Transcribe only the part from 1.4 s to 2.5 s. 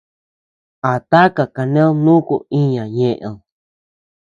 kaned nuku